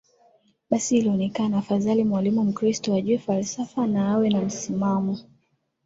Basi 0.69 0.97
ilionekana 0.97 1.57
afadhali 1.57 2.03
mwalimu 2.03 2.43
Mkristo 2.43 2.93
ajue 2.95 3.17
falsafa 3.17 3.87
na 3.87 4.09
awe 4.11 4.29
na 4.29 4.41
msimamo 4.41 5.17